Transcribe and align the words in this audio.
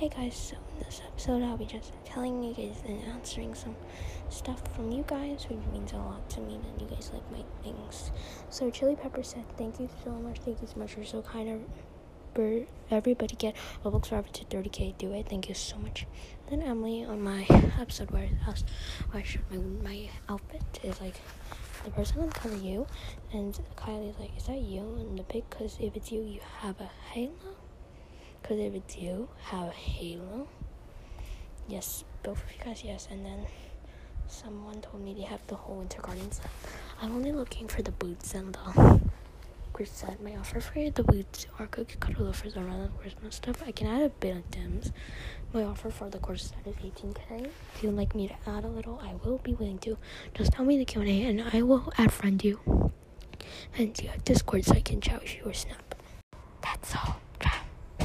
Hey 0.00 0.08
guys, 0.08 0.34
so 0.34 0.56
in 0.56 0.86
this 0.86 1.02
episode 1.06 1.42
I'll 1.42 1.58
be 1.58 1.66
just 1.66 1.92
telling 2.06 2.42
you 2.42 2.54
guys 2.54 2.82
and 2.88 3.02
answering 3.12 3.54
some 3.54 3.76
stuff 4.30 4.62
from 4.74 4.90
you 4.90 5.04
guys, 5.06 5.46
which 5.46 5.58
means 5.74 5.92
a 5.92 5.98
lot 5.98 6.26
to 6.30 6.40
me 6.40 6.58
that 6.58 6.80
you 6.80 6.88
guys 6.88 7.10
like 7.12 7.30
my 7.30 7.44
things. 7.62 8.10
So 8.48 8.70
Chili 8.70 8.96
Pepper 8.96 9.22
said, 9.22 9.44
Thank 9.58 9.78
you 9.78 9.90
so 10.02 10.12
much, 10.12 10.38
thank 10.38 10.62
you 10.62 10.68
so 10.68 10.80
much, 10.80 10.96
you're 10.96 11.04
so 11.04 11.20
kind 11.20 11.50
of 11.50 12.60
everybody 12.90 13.36
get 13.36 13.54
Roblox 13.84 14.06
Forever 14.06 14.28
to 14.32 14.44
30k. 14.46 14.96
Do 14.96 15.12
it. 15.12 15.28
Thank 15.28 15.50
you 15.50 15.54
so 15.54 15.76
much. 15.76 16.06
Then 16.48 16.62
Emily 16.62 17.04
on 17.04 17.20
my 17.20 17.44
episode 17.78 18.10
where 18.10 18.22
I, 18.22 18.54
where 19.10 19.22
I 19.22 19.22
showed 19.22 19.42
my 19.50 19.58
my 19.82 20.08
outfit 20.30 20.80
is 20.82 20.98
like 21.02 21.20
the 21.84 21.90
person 21.90 22.22
on 22.22 22.30
cover 22.30 22.56
you, 22.56 22.86
and 23.34 23.60
Kylie's 23.76 24.18
like, 24.18 24.34
is 24.34 24.44
that 24.44 24.62
you 24.62 24.96
in 24.98 25.16
the 25.16 25.24
pic? 25.24 25.50
Because 25.50 25.76
if 25.78 25.94
it's 25.94 26.10
you, 26.10 26.22
you 26.22 26.40
have 26.62 26.80
a 26.80 26.88
halo. 27.10 27.59
Because 28.42 28.58
it's 28.58 28.96
you, 28.96 29.28
have 29.42 29.68
a 29.68 29.72
halo. 29.72 30.48
Yes, 31.68 32.04
both 32.22 32.42
of 32.42 32.52
you 32.52 32.64
guys, 32.64 32.82
yes. 32.84 33.08
And 33.10 33.24
then 33.24 33.46
someone 34.26 34.80
told 34.80 35.02
me 35.04 35.14
they 35.14 35.22
have 35.22 35.46
the 35.46 35.54
whole 35.54 35.76
Winter 35.76 36.00
Gardens. 36.00 36.40
I'm 37.00 37.14
only 37.14 37.32
looking 37.32 37.68
for 37.68 37.82
the 37.82 37.92
boots 37.92 38.34
and 38.34 38.54
the 38.54 39.00
said 39.86 40.20
my 40.20 40.36
offer 40.36 40.60
for 40.60 40.90
the 40.90 41.02
boots 41.02 41.46
or 41.58 41.66
cookie 41.66 41.96
cutter 41.98 42.22
loafers 42.22 42.56
around 42.56 42.82
the 42.82 42.88
Christmas 42.98 43.36
stuff. 43.36 43.62
I 43.66 43.72
can 43.72 43.86
add 43.86 44.02
a 44.02 44.08
bit 44.10 44.36
of 44.36 44.50
dims. 44.50 44.92
My 45.52 45.62
offer 45.62 45.90
for 45.90 46.10
the 46.10 46.18
course 46.18 46.52
set 46.52 46.66
is 46.66 46.76
18k. 46.76 47.46
If 47.74 47.82
you'd 47.82 47.96
like 47.96 48.14
me 48.14 48.28
to 48.28 48.50
add 48.50 48.64
a 48.64 48.68
little, 48.68 49.00
I 49.02 49.14
will 49.24 49.38
be 49.38 49.54
willing 49.54 49.78
to. 49.78 49.96
Just 50.34 50.52
tell 50.52 50.64
me 50.64 50.76
the 50.76 50.84
Q&A 50.84 51.24
and 51.24 51.42
I 51.52 51.62
will 51.62 51.92
add 51.96 52.12
friend 52.12 52.42
you. 52.44 52.92
And 53.76 53.98
you 54.02 54.08
have 54.10 54.24
Discord 54.24 54.64
so 54.64 54.74
I 54.74 54.80
can 54.80 55.00
chat 55.00 55.22
with 55.22 55.36
you 55.36 55.42
or 55.46 55.54
Snap. 55.54 55.89